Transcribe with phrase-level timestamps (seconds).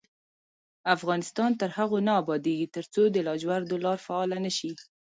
[0.95, 4.71] افغانستان تر هغو نه ابادیږي، ترڅو د لاجوردو لار فعاله نشي.